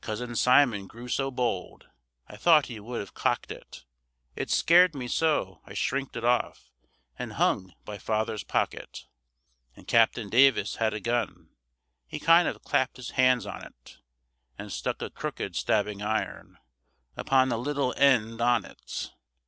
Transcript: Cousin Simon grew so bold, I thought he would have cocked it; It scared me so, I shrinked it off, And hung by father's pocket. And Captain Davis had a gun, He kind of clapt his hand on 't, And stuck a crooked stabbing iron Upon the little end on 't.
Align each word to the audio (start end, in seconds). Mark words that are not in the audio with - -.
Cousin 0.00 0.34
Simon 0.34 0.88
grew 0.88 1.06
so 1.06 1.30
bold, 1.30 1.90
I 2.26 2.36
thought 2.36 2.66
he 2.66 2.80
would 2.80 2.98
have 2.98 3.14
cocked 3.14 3.52
it; 3.52 3.84
It 4.34 4.50
scared 4.50 4.96
me 4.96 5.06
so, 5.06 5.60
I 5.64 5.74
shrinked 5.74 6.16
it 6.16 6.24
off, 6.24 6.72
And 7.16 7.34
hung 7.34 7.74
by 7.84 7.96
father's 7.96 8.42
pocket. 8.42 9.06
And 9.76 9.86
Captain 9.86 10.28
Davis 10.28 10.74
had 10.82 10.92
a 10.92 10.98
gun, 10.98 11.50
He 12.08 12.18
kind 12.18 12.48
of 12.48 12.64
clapt 12.64 12.96
his 12.96 13.10
hand 13.10 13.46
on 13.46 13.62
't, 13.84 13.98
And 14.58 14.72
stuck 14.72 15.00
a 15.02 15.08
crooked 15.08 15.54
stabbing 15.54 16.02
iron 16.02 16.58
Upon 17.16 17.48
the 17.48 17.56
little 17.56 17.94
end 17.96 18.40
on 18.40 18.64
't. 18.64 19.12